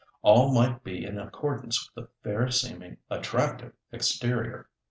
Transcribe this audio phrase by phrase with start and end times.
[0.23, 4.67] All might be in accordance with the fair seeming, attractive exterior.